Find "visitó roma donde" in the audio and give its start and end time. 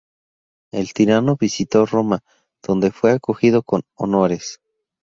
1.39-2.89